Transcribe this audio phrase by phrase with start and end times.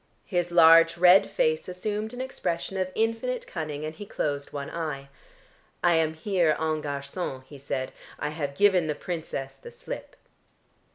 [0.25, 5.09] His large red face assumed an expression of infinite cunning, and he closed one eye.
[5.83, 7.91] "I am here en garçon," he said.
[8.17, 10.15] "I have given the Princess the slip.